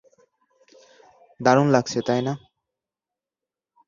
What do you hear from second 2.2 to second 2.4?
না?